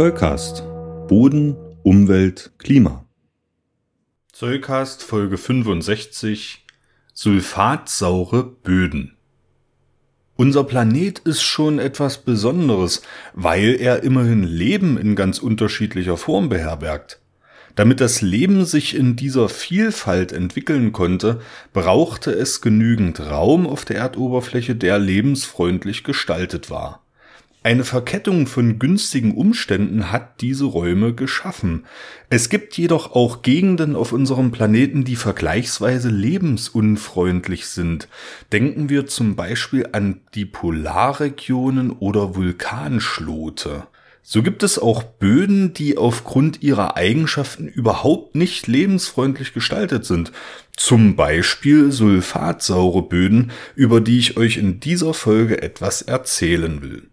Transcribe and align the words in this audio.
Zollcast. 0.00 0.62
Boden, 1.08 1.56
Umwelt, 1.82 2.52
Klima. 2.56 3.04
Zollcast 4.32 5.02
Folge 5.02 5.36
65 5.36 6.64
Sulfatsaure 7.12 8.44
Böden. 8.44 9.18
Unser 10.36 10.64
Planet 10.64 11.18
ist 11.18 11.42
schon 11.42 11.78
etwas 11.78 12.16
Besonderes, 12.16 13.02
weil 13.34 13.76
er 13.78 14.02
immerhin 14.02 14.42
Leben 14.42 14.96
in 14.96 15.16
ganz 15.16 15.38
unterschiedlicher 15.38 16.16
Form 16.16 16.48
beherbergt. 16.48 17.20
Damit 17.74 18.00
das 18.00 18.22
Leben 18.22 18.64
sich 18.64 18.96
in 18.96 19.16
dieser 19.16 19.50
Vielfalt 19.50 20.32
entwickeln 20.32 20.92
konnte, 20.92 21.42
brauchte 21.74 22.30
es 22.30 22.62
genügend 22.62 23.20
Raum 23.20 23.66
auf 23.66 23.84
der 23.84 23.98
Erdoberfläche, 23.98 24.76
der 24.76 24.98
lebensfreundlich 24.98 26.04
gestaltet 26.04 26.70
war. 26.70 27.02
Eine 27.62 27.84
Verkettung 27.84 28.46
von 28.46 28.78
günstigen 28.78 29.34
Umständen 29.34 30.10
hat 30.10 30.40
diese 30.40 30.64
Räume 30.64 31.12
geschaffen. 31.12 31.84
Es 32.30 32.48
gibt 32.48 32.78
jedoch 32.78 33.12
auch 33.14 33.42
Gegenden 33.42 33.96
auf 33.96 34.12
unserem 34.12 34.50
Planeten, 34.50 35.04
die 35.04 35.16
vergleichsweise 35.16 36.08
lebensunfreundlich 36.08 37.66
sind. 37.66 38.08
Denken 38.50 38.88
wir 38.88 39.06
zum 39.06 39.36
Beispiel 39.36 39.90
an 39.92 40.22
die 40.34 40.46
Polarregionen 40.46 41.90
oder 41.90 42.34
Vulkanschlote. 42.34 43.82
So 44.22 44.42
gibt 44.42 44.62
es 44.62 44.78
auch 44.78 45.02
Böden, 45.02 45.74
die 45.74 45.98
aufgrund 45.98 46.62
ihrer 46.62 46.96
Eigenschaften 46.96 47.68
überhaupt 47.68 48.36
nicht 48.36 48.68
lebensfreundlich 48.68 49.52
gestaltet 49.52 50.06
sind. 50.06 50.32
Zum 50.78 51.14
Beispiel 51.14 51.92
sulfatsaure 51.92 53.02
Böden, 53.02 53.50
über 53.74 54.00
die 54.00 54.18
ich 54.18 54.38
euch 54.38 54.56
in 54.56 54.80
dieser 54.80 55.12
Folge 55.12 55.60
etwas 55.60 56.00
erzählen 56.00 56.80
will. 56.80 57.09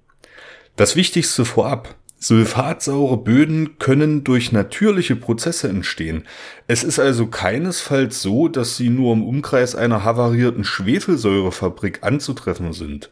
Das 0.78 0.96
Wichtigste 0.96 1.44
vorab. 1.44 1.96
Sulfatsaure 2.20 3.18
Böden 3.18 3.80
können 3.80 4.24
durch 4.24 4.52
natürliche 4.52 5.16
Prozesse 5.16 5.70
entstehen. 5.70 6.24
Es 6.68 6.84
ist 6.84 7.00
also 7.00 7.26
keinesfalls 7.26 8.22
so, 8.22 8.48
dass 8.48 8.78
sie 8.78 8.90
nur 8.90 9.14
im 9.14 9.24
Umkreis 9.24 9.74
einer 9.74 10.04
havarierten 10.04 10.64
Schwefelsäurefabrik 10.64 12.04
anzutreffen 12.04 12.74
sind. 12.74 13.10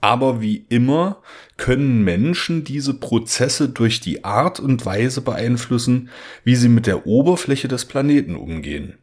Aber 0.00 0.40
wie 0.40 0.66
immer 0.68 1.22
können 1.56 2.02
Menschen 2.02 2.64
diese 2.64 2.94
Prozesse 2.94 3.68
durch 3.68 4.00
die 4.00 4.24
Art 4.24 4.58
und 4.58 4.84
Weise 4.84 5.20
beeinflussen, 5.20 6.10
wie 6.42 6.56
sie 6.56 6.68
mit 6.68 6.88
der 6.88 7.06
Oberfläche 7.06 7.68
des 7.68 7.84
Planeten 7.84 8.34
umgehen. 8.34 8.98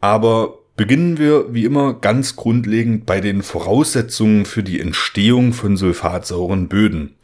Aber 0.00 0.59
beginnen 0.80 1.18
wir 1.18 1.52
wie 1.52 1.66
immer 1.66 1.92
ganz 1.92 2.36
grundlegend 2.36 3.04
bei 3.04 3.20
den 3.20 3.42
Voraussetzungen 3.42 4.46
für 4.46 4.62
die 4.62 4.80
Entstehung 4.80 5.52
von 5.52 5.76
sulfatsauren 5.76 6.68
Böden. 6.68 7.16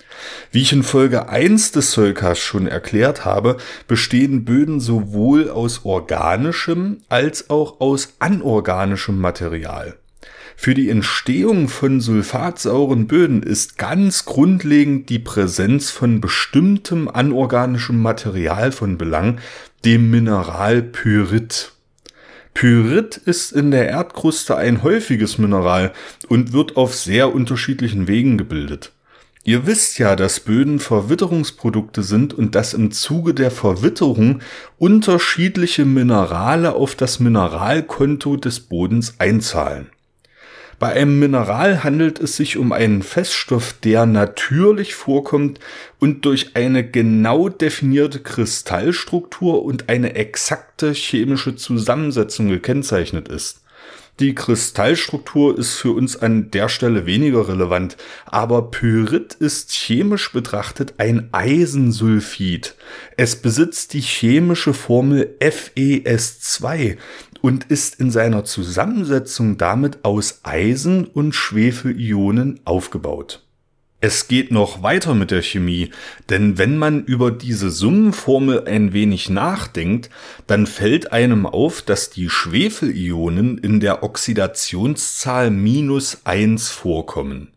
Wie 0.53 0.61
ich 0.61 0.75
in 0.75 0.83
Folge 0.83 1.31
1 1.31 1.73
des 1.73 1.93
Solkas 1.93 2.39
schon 2.39 2.67
erklärt 2.67 3.25
habe, 3.25 3.57
bestehen 3.89 4.45
Böden 4.45 4.79
sowohl 4.79 5.49
aus 5.49 5.87
organischem 5.87 6.99
als 7.09 7.49
auch 7.49 7.81
aus 7.81 8.17
anorganischem 8.19 9.19
Material. 9.19 9.97
Für 10.55 10.75
die 10.75 10.91
Entstehung 10.91 11.69
von 11.69 12.03
sulfatsauren 12.03 13.07
Böden 13.07 13.43
ist 13.43 13.79
ganz 13.79 14.27
grundlegend 14.27 15.09
die 15.09 15.19
Präsenz 15.19 15.91
von 15.91 16.21
bestimmtem 16.21 17.09
anorganischem 17.09 18.03
Material 18.03 18.71
von 18.71 18.99
Belang, 18.99 19.39
dem 19.83 20.11
Mineral 20.11 20.83
Pyrit. 20.83 21.73
Pyrit 22.57 23.19
ist 23.19 23.53
in 23.53 23.71
der 23.71 23.91
Erdkruste 23.91 24.57
ein 24.57 24.83
häufiges 24.83 25.37
Mineral 25.37 25.93
und 26.27 26.55
wird 26.55 26.79
auf 26.79 26.95
sehr 26.95 27.35
unterschiedlichen 27.35 28.09
Wegen 28.09 28.39
gebildet. 28.39 28.93
Ihr 29.45 29.67
wisst 29.67 29.99
ja, 29.99 30.17
dass 30.17 30.41
Böden 30.41 30.81
Verwitterungsprodukte 30.81 32.03
sind 32.03 32.33
und 32.33 32.55
dass 32.55 32.73
im 32.73 32.93
Zuge 32.93 33.35
der 33.35 33.51
Verwitterung 33.51 34.41
unterschiedliche 34.79 35.85
Minerale 35.85 36.75
auf 36.75 36.95
das 36.95 37.21
Mineralkonto 37.21 38.37
des 38.37 38.61
Bodens 38.61 39.17
einzahlen. 39.19 39.91
Bei 40.79 40.93
einem 40.93 41.19
Mineral 41.19 41.85
handelt 41.85 42.21
es 42.21 42.37
sich 42.37 42.59
um 42.59 42.73
einen 42.73 43.03
Feststoff, 43.03 43.75
der 43.83 44.05
natürlich 44.05 44.95
vorkommt 44.95 45.59
und 45.99 46.27
durch 46.27 46.55
eine 46.55 46.89
genau 46.89 47.49
definierte 47.49 48.21
Kristallstruktur 48.21 49.65
und 49.65 49.89
eine 49.89 50.15
exakte 50.17 50.93
chemische 50.93 51.57
Zusammensetzung 51.57 52.49
gekennzeichnet 52.49 53.29
ist. 53.29 53.63
Die 54.19 54.35
Kristallstruktur 54.35 55.59
ist 55.59 55.75
für 55.75 55.93
uns 55.93 56.17
an 56.17 56.51
der 56.51 56.71
Stelle 56.71 57.05
weniger 57.05 57.49
relevant, 57.49 57.99
aber 58.25 58.71
Pyrit 58.71 59.35
ist 59.35 59.73
chemisch 59.73 60.33
betrachtet 60.33 60.95
ein 60.97 61.29
Eisensulfid. 61.33 62.77
Es 63.19 63.37
besitzt 63.37 63.93
die 63.93 64.01
chemische 64.01 64.73
Formel 64.73 65.37
FeS2 65.41 66.97
und 67.43 67.65
ist 67.65 68.01
in 68.01 68.11
seiner 68.11 68.45
Zusammensetzung 68.45 69.59
damit 69.59 70.03
aus 70.03 70.41
Eisen 70.45 71.05
und 71.05 71.35
Schwefelionen 71.35 72.61
aufgebaut. 72.65 73.46
Es 74.07 74.29
geht 74.29 74.53
noch 74.53 74.85
weiter 74.85 75.17
mit 75.17 75.33
der 75.33 75.43
Chemie, 75.43 75.91
denn 76.31 76.59
wenn 76.59 76.79
man 76.79 77.03
über 77.03 77.33
diese 77.33 77.71
Summenformel 77.71 78.63
ein 78.69 78.93
wenig 78.93 79.31
nachdenkt, 79.31 80.11
dann 80.47 80.69
fällt 80.69 81.11
einem 81.11 81.45
auf, 81.45 81.83
dass 81.83 82.09
die 82.11 82.31
Schwefelionen 82.31 83.59
in 83.59 83.81
der 83.81 84.05
Oxidationszahl 84.05 85.51
minus 85.51 86.21
eins 86.23 86.69
vorkommen. 86.69 87.49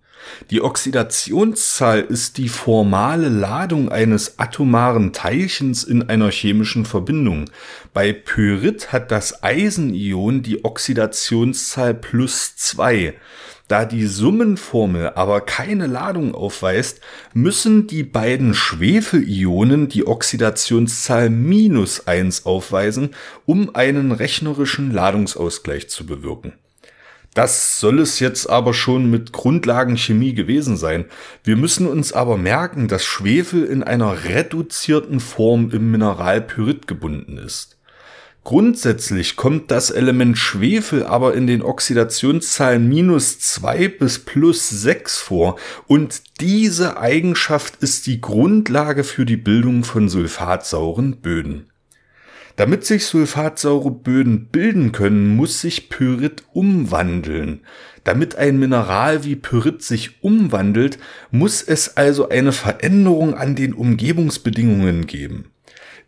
Die 0.50 0.64
Oxidationszahl 0.64 2.00
ist 2.00 2.40
die 2.40 2.50
formale 2.50 3.30
Ladung 3.30 3.90
eines 3.90 4.40
atomaren 4.40 5.14
Teilchens 5.14 5.84
in 5.84 6.10
einer 6.10 6.32
chemischen 6.32 6.84
Verbindung. 6.86 7.46
Bei 7.94 8.12
Pyrit 8.12 8.92
hat 8.92 9.12
das 9.12 9.44
Eisenion 9.44 10.42
die 10.42 10.66
Oxidationszahl 10.66 11.94
plus 11.94 12.56
zwei. 12.56 13.14
Da 13.70 13.86
die 13.86 14.08
Summenformel 14.08 15.10
aber 15.10 15.42
keine 15.42 15.86
Ladung 15.86 16.34
aufweist, 16.34 17.02
müssen 17.36 17.86
die 17.86 18.02
beiden 18.02 18.56
Schwefelionen 18.56 19.90
die 19.90 20.08
Oxidationszahl 20.08 21.30
minus 21.30 22.08
eins 22.08 22.48
aufweisen, 22.48 23.12
um 23.46 23.76
einen 23.76 24.12
rechnerischen 24.12 24.92
Ladungsausgleich 24.92 25.88
zu 25.88 26.08
bewirken. 26.08 26.54
Das 27.36 27.80
soll 27.80 28.00
es 28.00 28.20
jetzt 28.20 28.50
aber 28.50 28.74
schon 28.74 29.12
mit 29.12 29.34
Grundlagenchemie 29.34 30.34
gewesen 30.34 30.76
sein. 30.76 31.06
Wir 31.44 31.56
müssen 31.56 31.86
uns 31.86 32.12
aber 32.12 32.38
merken, 32.38 32.88
dass 32.88 33.06
Schwefel 33.06 33.66
in 33.66 33.84
einer 33.84 34.24
reduzierten 34.24 35.20
Form 35.20 35.70
im 35.70 35.92
Mineral 35.92 36.42
Pyrit 36.42 36.88
gebunden 36.88 37.38
ist. 37.38 37.79
Grundsätzlich 38.50 39.36
kommt 39.36 39.70
das 39.70 39.92
Element 39.92 40.36
Schwefel 40.36 41.06
aber 41.06 41.36
in 41.36 41.46
den 41.46 41.62
Oxidationszahlen 41.62 42.90
minus 42.90 43.38
zwei 43.38 43.88
bis 43.88 44.18
plus 44.18 44.68
sechs 44.70 45.20
vor 45.20 45.60
und 45.86 46.24
diese 46.42 46.98
Eigenschaft 46.98 47.76
ist 47.84 48.08
die 48.08 48.22
Grundlage 48.22 49.04
für 49.04 49.28
die 49.28 49.38
Bildung 49.38 49.84
von 49.84 50.10
sulfatsauren 50.10 51.18
Böden. 51.18 51.70
Damit 52.56 52.86
sich 52.86 53.06
sulfatsaure 53.06 53.92
Böden 53.92 54.48
bilden 54.48 54.94
können, 54.94 55.36
muss 55.36 55.62
sich 55.62 55.90
Pyrit 55.90 56.42
umwandeln. 56.52 57.60
Damit 58.04 58.36
ein 58.36 58.58
Mineral 58.58 59.24
wie 59.24 59.36
Pyrit 59.36 59.84
sich 59.84 60.24
umwandelt, 60.24 60.98
muss 61.30 61.62
es 61.62 61.98
also 61.98 62.30
eine 62.30 62.52
Veränderung 62.52 63.36
an 63.36 63.56
den 63.56 63.74
Umgebungsbedingungen 63.76 65.06
geben. 65.06 65.52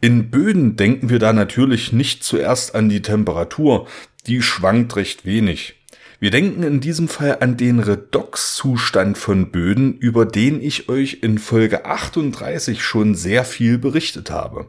In 0.04 0.32
Böden 0.32 0.78
denken 0.78 1.12
wir 1.12 1.20
da 1.20 1.32
natürlich 1.32 1.94
nicht 1.94 2.24
zuerst 2.24 2.74
an 2.74 2.90
die 2.90 3.04
Temperatur, 3.04 3.86
die 4.26 4.42
schwankt 4.42 4.96
recht 4.96 5.28
wenig. 5.28 5.76
Wir 6.20 6.32
denken 6.32 6.64
in 6.64 6.80
diesem 6.80 7.08
Fall 7.08 7.38
an 7.40 7.56
den 7.56 7.80
Redoxzustand 7.80 9.20
von 9.20 9.52
Böden, 9.52 9.96
über 10.00 10.26
den 10.26 10.60
ich 10.60 10.90
euch 10.90 11.20
in 11.22 11.38
Folge 11.38 11.86
38 11.86 12.82
schon 12.82 13.14
sehr 13.14 13.46
viel 13.46 13.78
berichtet 13.78 14.32
habe. 14.32 14.68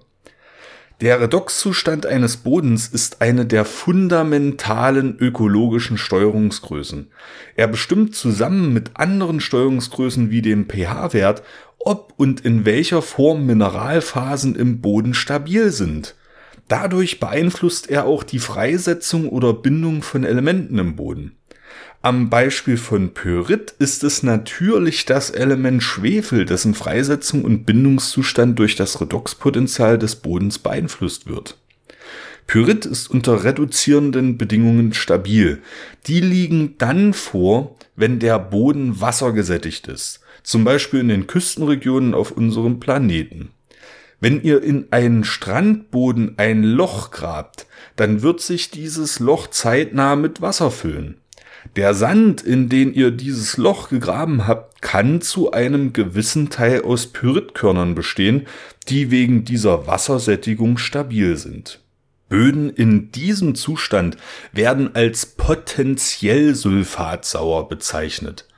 Der 1.00 1.20
Redoxzustand 1.20 2.06
eines 2.06 2.37
Bodens 2.37 2.87
ist 2.87 3.23
eine 3.23 3.46
der 3.46 3.64
fundamentalen 3.64 5.17
ökologischen 5.19 5.99
Steuerungsgrößen. 5.99 7.11
Er 7.56 7.69
bestimmt 7.69 8.14
zusammen 8.14 8.73
mit 8.73 8.93
anderen 8.94 9.40
Steuerungsgrößen 9.40 10.31
wie 10.31 10.43
dem 10.43 10.69
pH-Wert, 10.69 11.43
ob 11.84 12.14
und 12.17 12.40
in 12.40 12.64
welcher 12.64 13.02
Form 13.02 13.46
Mineralphasen 13.46 14.55
im 14.56 14.81
Boden 14.81 15.14
stabil 15.14 15.70
sind. 15.70 16.14
Dadurch 16.69 17.20
beeinflusst 17.20 17.90
er 17.90 18.06
auch 18.06 18.23
die 18.23 18.38
Freisetzung 18.38 19.29
oder 19.29 19.52
Bindung 19.52 20.02
von 20.02 20.25
Elementen 20.25 20.79
im 20.79 20.96
Boden. 20.96 21.37
Am 22.05 22.31
Beispiel 22.31 22.76
von 22.79 23.14
Pyrit 23.14 23.75
ist 23.79 24.02
es 24.02 24.25
natürlich 24.25 25.05
das 25.05 25.31
Element 25.31 25.84
Schwefel, 25.84 26.44
dessen 26.44 26.75
Freisetzung 26.75 27.44
und 27.44 27.64
Bindungszustand 27.64 28.58
durch 28.58 28.75
das 28.75 29.00
Redoxpotential 29.00 29.99
des 29.99 30.17
Bodens 30.17 30.58
beeinflusst 30.58 31.29
wird. 31.29 31.58
Pyrit 32.47 32.85
ist 32.85 33.11
unter 33.11 33.44
reduzierenden 33.44 34.37
Bedingungen 34.37 34.93
stabil. 34.93 35.62
Die 36.06 36.21
liegen 36.21 36.77
dann 36.79 37.15
vor, 37.15 37.77
wenn 37.97 38.19
der 38.19 38.39
Boden 38.39 39.00
wassergesättigt 39.00 39.89
ist, 39.89 40.21
zum 40.43 40.65
Beispiel 40.65 41.00
in 41.00 41.09
den 41.09 41.27
Küstenregionen 41.27 42.15
auf 42.15 42.33
unserem 42.33 42.81
Planeten. 42.81 43.50
Wenn 44.21 44.41
ihr 44.43 44.62
in 44.62 44.87
einen 44.93 45.25
Strandboden 45.25 46.35
ein 46.37 46.62
Loch 46.62 47.11
grabt, 47.11 47.67
dann 47.97 48.23
wird 48.23 48.41
sich 48.41 48.71
dieses 48.71 49.19
Loch 49.19 49.49
zeitnah 49.49 50.15
mit 50.15 50.41
Wasser 50.41 50.71
füllen. 50.71 51.17
Der 51.77 51.94
Sand, 51.94 52.43
in 52.43 52.69
den 52.69 52.93
ihr 52.93 53.11
dieses 53.11 53.56
Loch 53.56 53.89
gegraben 53.89 54.47
habt, 54.47 54.83
kann 54.83 55.21
zu 55.21 55.53
einem 55.53 55.93
gewissen 55.93 56.50
Teil 56.50 56.83
aus 56.83 57.09
Pyritkörnern 57.09 57.94
bestehen, 57.94 58.47
die 58.89 59.11
wegen 59.11 59.44
dieser 59.44 59.87
Wassersättigung 59.87 60.79
stabil 60.79 61.37
sind. 61.37 61.81
Böden 62.32 62.70
in 62.70 63.12
diesem 63.12 63.55
Zustand 63.55 64.17
werden 64.52 64.94
als 64.94 65.26
potenziell 65.26 66.55
sulfatsauer 66.55 67.69
bezeichnet. 67.69 68.49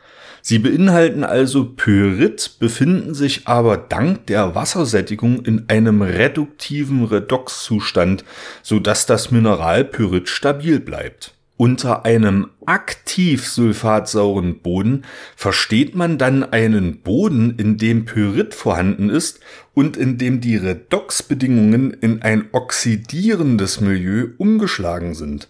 Sie 0.43 0.61
beinhalten 0.61 1.25
also 1.25 1.65
Pyrit, 1.65 2.61
befinden 2.61 3.15
sich 3.15 3.49
aber 3.49 3.77
dank 3.77 4.29
der 4.29 4.55
Wassersättigung 4.55 5.45
in 5.45 5.65
einem 5.69 6.03
reduktiven 6.03 7.05
Redoxzustand, 7.05 8.25
sodass 8.63 9.07
das 9.07 9.33
Mineral 9.33 9.85
Pyrit 9.85 10.29
stabil 10.29 10.79
bleibt. 10.79 11.35
Unter 11.65 12.05
einem 12.05 12.51
aktiv 12.67 13.49
sulfatsauren 13.49 14.59
Boden 14.61 15.07
versteht 15.35 15.95
man 15.95 16.19
dann 16.19 16.43
einen 16.43 17.01
Boden, 17.01 17.55
in 17.57 17.79
dem 17.79 18.05
Pyrit 18.05 18.53
vorhanden 18.53 19.09
ist 19.09 19.41
und 19.73 19.97
in 19.97 20.19
dem 20.19 20.43
die 20.43 20.57
Redoxbedingungen 20.57 21.95
in 21.95 22.21
ein 22.21 22.51
oxidierendes 22.53 23.81
Milieu 23.81 24.27
umgeschlagen 24.37 25.15
sind. 25.15 25.49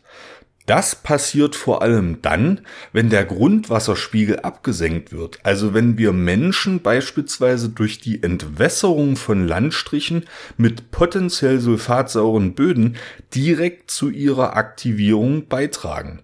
Das 0.67 0.95
passiert 0.95 1.57
vor 1.57 1.83
allem 1.83 2.23
dann, 2.23 2.63
wenn 2.93 3.11
der 3.11 3.27
Grundwasserspiegel 3.27 4.41
abgesenkt 4.41 5.13
wird, 5.13 5.39
also 5.43 5.75
wenn 5.75 5.99
wir 5.99 6.13
Menschen 6.15 6.81
beispielsweise 6.81 7.69
durch 7.69 8.01
die 8.01 8.23
Entwässerung 8.23 9.17
von 9.17 9.47
Landstrichen 9.47 10.25
mit 10.57 10.91
potenziell 10.91 11.61
sulfatsauren 11.61 12.55
Böden 12.55 12.97
direkt 13.35 13.91
zu 13.91 14.09
ihrer 14.09 14.57
Aktivierung 14.57 15.49
beitragen. 15.49 16.23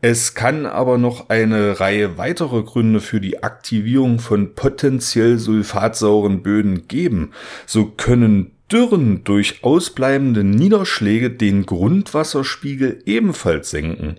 Es 0.00 0.34
kann 0.34 0.66
aber 0.66 0.98
noch 0.98 1.30
eine 1.30 1.80
Reihe 1.80 2.18
weiterer 2.18 2.64
Gründe 2.64 3.00
für 3.00 3.20
die 3.20 3.42
Aktivierung 3.42 4.20
von 4.20 4.54
potenziell 4.54 5.38
sulfatsauren 5.38 6.42
Böden 6.42 6.86
geben. 6.86 7.32
So 7.66 7.86
können 7.86 8.55
Dürren 8.72 9.22
durch 9.22 9.62
ausbleibende 9.62 10.42
Niederschläge 10.42 11.30
den 11.30 11.66
Grundwasserspiegel 11.66 13.00
ebenfalls 13.06 13.70
senken. 13.70 14.16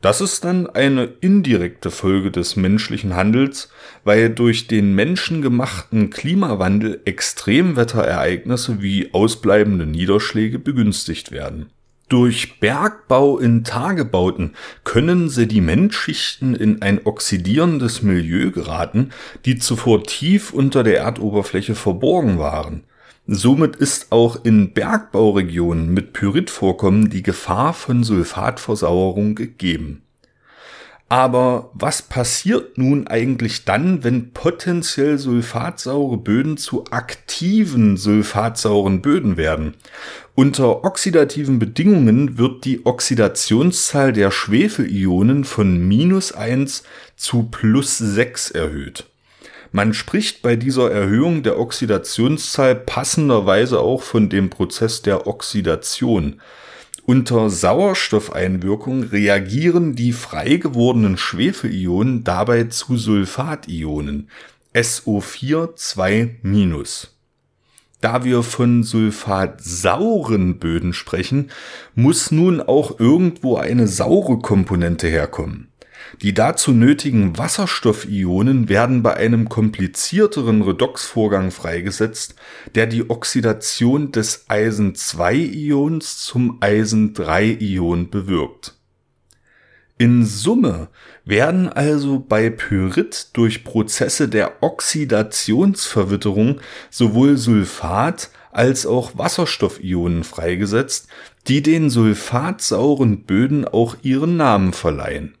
Das 0.00 0.20
ist 0.20 0.44
dann 0.44 0.66
eine 0.66 1.12
indirekte 1.20 1.90
Folge 1.90 2.30
des 2.30 2.56
menschlichen 2.56 3.14
Handels, 3.14 3.68
weil 4.02 4.30
durch 4.30 4.66
den 4.66 4.94
menschengemachten 4.94 6.08
Klimawandel 6.08 7.02
Extremwetterereignisse 7.04 8.80
wie 8.80 9.12
ausbleibende 9.12 9.86
Niederschläge 9.86 10.58
begünstigt 10.58 11.30
werden. 11.30 11.66
Durch 12.08 12.60
Bergbau 12.60 13.38
in 13.38 13.62
Tagebauten 13.62 14.54
können 14.84 15.28
Sedimentschichten 15.28 16.54
in 16.54 16.82
ein 16.82 17.02
oxidierendes 17.04 18.02
Milieu 18.02 18.50
geraten, 18.50 19.10
die 19.44 19.58
zuvor 19.58 20.02
tief 20.02 20.52
unter 20.52 20.82
der 20.82 20.98
Erdoberfläche 20.98 21.74
verborgen 21.74 22.38
waren. 22.38 22.84
Somit 23.26 23.76
ist 23.76 24.10
auch 24.10 24.44
in 24.44 24.72
Bergbauregionen 24.72 25.94
mit 25.94 26.12
Pyritvorkommen 26.12 27.08
die 27.08 27.22
Gefahr 27.22 27.72
von 27.72 28.02
Sulfatversauerung 28.02 29.36
gegeben. 29.36 30.02
Aber 31.12 31.70
was 31.74 32.00
passiert 32.00 32.78
nun 32.78 33.06
eigentlich 33.06 33.66
dann, 33.66 34.02
wenn 34.02 34.32
potenziell 34.32 35.18
sulfatsaure 35.18 36.16
Böden 36.16 36.56
zu 36.56 36.86
aktiven 36.90 37.98
sulfatsauren 37.98 39.02
Böden 39.02 39.36
werden? 39.36 39.74
Unter 40.34 40.84
oxidativen 40.84 41.58
Bedingungen 41.58 42.38
wird 42.38 42.64
die 42.64 42.86
Oxidationszahl 42.86 44.14
der 44.14 44.30
Schwefelionen 44.30 45.44
von 45.44 45.86
minus 45.86 46.32
eins 46.32 46.82
zu 47.14 47.42
plus 47.42 47.98
sechs 47.98 48.50
erhöht. 48.50 49.11
Man 49.74 49.94
spricht 49.94 50.42
bei 50.42 50.54
dieser 50.54 50.90
Erhöhung 50.90 51.42
der 51.42 51.58
Oxidationszahl 51.58 52.74
passenderweise 52.74 53.80
auch 53.80 54.02
von 54.02 54.28
dem 54.28 54.50
Prozess 54.50 55.00
der 55.00 55.26
Oxidation. 55.26 56.42
Unter 57.06 57.48
Sauerstoffeinwirkung 57.48 59.04
reagieren 59.04 59.96
die 59.96 60.12
frei 60.12 60.56
gewordenen 60.56 61.16
Schwefelionen 61.16 62.22
dabei 62.22 62.64
zu 62.64 62.98
Sulfationen 62.98 64.28
SO4 64.74 65.74
2-. 65.74 67.08
Da 68.02 68.24
wir 68.24 68.42
von 68.42 68.82
sulfatsauren 68.82 70.58
Böden 70.58 70.92
sprechen, 70.92 71.50
muss 71.94 72.30
nun 72.30 72.60
auch 72.60 73.00
irgendwo 73.00 73.56
eine 73.56 73.86
saure 73.86 74.38
Komponente 74.38 75.08
herkommen. 75.08 75.71
Die 76.20 76.34
dazu 76.34 76.72
nötigen 76.72 77.38
Wasserstoffionen 77.38 78.68
werden 78.68 79.02
bei 79.02 79.14
einem 79.14 79.48
komplizierteren 79.48 80.62
Redoxvorgang 80.62 81.50
freigesetzt, 81.50 82.34
der 82.74 82.86
die 82.86 83.08
Oxidation 83.08 84.12
des 84.12 84.44
Eisen-2-Ions 84.48 86.18
zum 86.18 86.58
Eisen-3-Ion 86.60 88.10
bewirkt. 88.10 88.74
In 89.98 90.24
Summe 90.24 90.88
werden 91.24 91.68
also 91.68 92.18
bei 92.18 92.50
Pyrit 92.50 93.28
durch 93.34 93.62
Prozesse 93.62 94.28
der 94.28 94.62
Oxidationsverwitterung 94.62 96.60
sowohl 96.90 97.36
Sulfat 97.36 98.30
als 98.50 98.84
auch 98.84 99.16
Wasserstoffionen 99.16 100.24
freigesetzt, 100.24 101.06
die 101.46 101.62
den 101.62 101.88
sulfatsauren 101.88 103.22
Böden 103.24 103.64
auch 103.66 103.96
ihren 104.02 104.36
Namen 104.36 104.72
verleihen. 104.72 105.36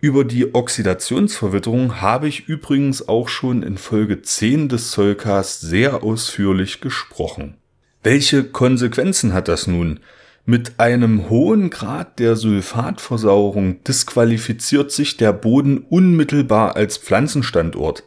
Über 0.00 0.24
die 0.24 0.54
Oxidationsverwitterung 0.54 2.00
habe 2.00 2.28
ich 2.28 2.46
übrigens 2.48 3.08
auch 3.08 3.28
schon 3.28 3.64
in 3.64 3.76
Folge 3.76 4.22
10 4.22 4.68
des 4.68 4.92
Zollcasts 4.92 5.60
sehr 5.60 6.04
ausführlich 6.04 6.80
gesprochen. 6.80 7.56
Welche 8.04 8.44
Konsequenzen 8.44 9.32
hat 9.32 9.48
das 9.48 9.66
nun? 9.66 9.98
Mit 10.44 10.78
einem 10.78 11.28
hohen 11.28 11.68
Grad 11.68 12.20
der 12.20 12.36
Sulfatversauerung 12.36 13.82
disqualifiziert 13.82 14.92
sich 14.92 15.16
der 15.16 15.32
Boden 15.32 15.78
unmittelbar 15.78 16.76
als 16.76 16.96
Pflanzenstandort. 16.96 18.04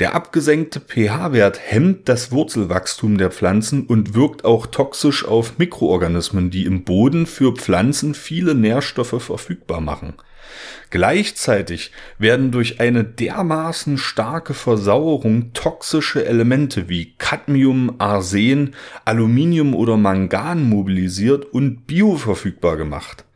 Der 0.00 0.14
abgesenkte 0.14 0.80
pH-Wert 0.80 1.60
hemmt 1.62 2.08
das 2.08 2.32
Wurzelwachstum 2.32 3.18
der 3.18 3.30
Pflanzen 3.30 3.84
und 3.84 4.14
wirkt 4.14 4.46
auch 4.46 4.66
toxisch 4.66 5.26
auf 5.26 5.58
Mikroorganismen, 5.58 6.50
die 6.50 6.64
im 6.64 6.84
Boden 6.84 7.26
für 7.26 7.54
Pflanzen 7.54 8.14
viele 8.14 8.54
Nährstoffe 8.54 9.22
verfügbar 9.22 9.82
machen. 9.82 10.14
Gleichzeitig 10.88 11.92
werden 12.18 12.50
durch 12.50 12.80
eine 12.80 13.04
dermaßen 13.04 13.98
starke 13.98 14.54
Versauerung 14.54 15.52
toxische 15.52 16.24
Elemente 16.24 16.88
wie 16.88 17.12
Cadmium, 17.18 17.96
Arsen, 17.98 18.74
Aluminium 19.04 19.74
oder 19.74 19.98
Mangan 19.98 20.66
mobilisiert 20.66 21.44
und 21.44 21.86
bioverfügbar 21.86 22.78
gemacht. 22.78 23.26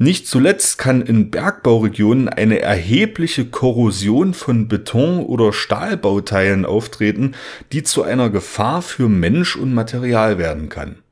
Nicht 0.00 0.28
zuletzt 0.28 0.78
kann 0.78 1.02
in 1.02 1.32
Bergbauregionen 1.32 2.28
eine 2.28 2.60
erhebliche 2.60 3.46
Korrosion 3.46 4.32
von 4.32 4.68
Beton- 4.68 5.26
oder 5.26 5.52
Stahlbauteilen 5.52 6.64
auftreten, 6.64 7.34
die 7.72 7.82
zu 7.82 8.04
einer 8.04 8.30
Gefahr 8.30 8.80
für 8.82 9.08
Mensch 9.08 9.56
und 9.56 9.74
Material 9.74 10.38
werden 10.38 10.68
kann. 10.68 11.02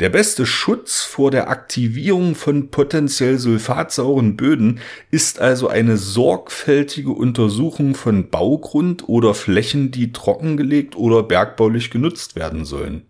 Der 0.00 0.08
beste 0.08 0.46
Schutz 0.46 1.02
vor 1.02 1.30
der 1.30 1.50
Aktivierung 1.50 2.34
von 2.34 2.70
potenziell 2.70 3.38
sulfatsauren 3.38 4.36
Böden 4.36 4.80
ist 5.10 5.38
also 5.38 5.68
eine 5.68 5.98
sorgfältige 5.98 7.10
Untersuchung 7.10 7.94
von 7.94 8.30
Baugrund 8.30 9.08
oder 9.10 9.34
Flächen, 9.34 9.90
die 9.90 10.12
trockengelegt 10.12 10.96
oder 10.96 11.22
bergbaulich 11.22 11.90
genutzt 11.90 12.34
werden 12.34 12.64
sollen. 12.64 13.02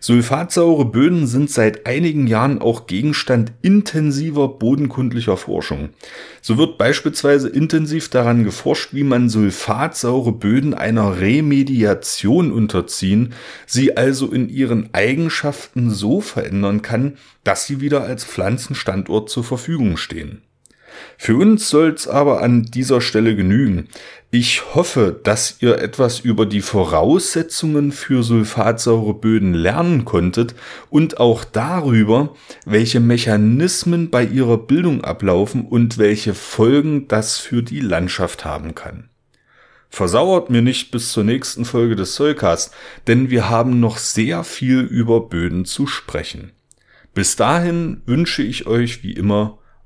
Sulfatsaure 0.00 0.84
Böden 0.84 1.26
sind 1.26 1.50
seit 1.50 1.86
einigen 1.86 2.26
Jahren 2.26 2.60
auch 2.60 2.86
Gegenstand 2.86 3.52
intensiver 3.62 4.48
bodenkundlicher 4.48 5.36
Forschung. 5.36 5.90
So 6.40 6.58
wird 6.58 6.78
beispielsweise 6.78 7.48
intensiv 7.48 8.08
daran 8.08 8.44
geforscht, 8.44 8.90
wie 8.92 9.04
man 9.04 9.28
sulfatsaure 9.28 10.32
Böden 10.32 10.74
einer 10.74 11.20
Remediation 11.20 12.52
unterziehen, 12.52 13.34
sie 13.66 13.96
also 13.96 14.30
in 14.32 14.48
ihren 14.48 14.92
Eigenschaften 14.92 15.90
so 15.90 16.20
verändern 16.20 16.82
kann, 16.82 17.16
dass 17.44 17.66
sie 17.66 17.80
wieder 17.80 18.02
als 18.02 18.24
Pflanzenstandort 18.24 19.30
zur 19.30 19.44
Verfügung 19.44 19.96
stehen. 19.96 20.42
Für 21.18 21.36
uns 21.36 21.68
soll's 21.68 22.08
aber 22.08 22.42
an 22.42 22.64
dieser 22.64 23.00
Stelle 23.00 23.36
genügen. 23.36 23.88
Ich 24.30 24.74
hoffe, 24.74 25.20
dass 25.22 25.56
ihr 25.60 25.78
etwas 25.78 26.20
über 26.20 26.46
die 26.46 26.62
Voraussetzungen 26.62 27.92
für 27.92 28.22
sulfatsaure 28.22 29.14
Böden 29.14 29.52
lernen 29.52 30.04
konntet 30.06 30.54
und 30.88 31.20
auch 31.20 31.44
darüber, 31.44 32.34
welche 32.64 33.00
Mechanismen 33.00 34.08
bei 34.08 34.24
ihrer 34.24 34.56
Bildung 34.56 35.04
ablaufen 35.04 35.66
und 35.66 35.98
welche 35.98 36.32
Folgen 36.32 37.08
das 37.08 37.38
für 37.38 37.62
die 37.62 37.80
Landschaft 37.80 38.44
haben 38.44 38.74
kann. 38.74 39.10
Versauert 39.90 40.48
mir 40.48 40.62
nicht 40.62 40.90
bis 40.90 41.12
zur 41.12 41.24
nächsten 41.24 41.66
Folge 41.66 41.94
des 41.94 42.14
Soulcast, 42.14 42.72
denn 43.06 43.28
wir 43.28 43.50
haben 43.50 43.78
noch 43.78 43.98
sehr 43.98 44.42
viel 44.44 44.80
über 44.80 45.28
Böden 45.28 45.66
zu 45.66 45.86
sprechen. 45.86 46.52
Bis 47.12 47.36
dahin 47.36 48.00
wünsche 48.06 48.42
ich 48.42 48.66
euch 48.66 49.02
wie 49.02 49.12
immer 49.12 49.58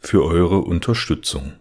für 0.00 0.24
eure 0.24 0.58
Unterstützung. 0.58 1.52